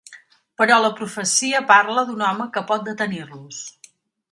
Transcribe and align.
Però 0.61 0.77
la 0.83 0.89
profecia 0.99 1.61
parla 1.73 2.05
d'un 2.09 2.25
home 2.31 2.49
que 2.57 2.65
pot 2.73 2.89
detenir-los. 2.91 3.63